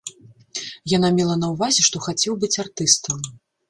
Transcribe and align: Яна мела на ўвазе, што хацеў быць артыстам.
Яна 0.93 1.13
мела 1.19 1.35
на 1.43 1.51
ўвазе, 1.53 1.81
што 1.91 2.05
хацеў 2.09 2.33
быць 2.43 2.55
артыстам. 2.69 3.19